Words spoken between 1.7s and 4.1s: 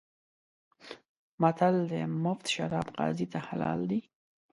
دی: مفت شراب قاضي ته حلال دي.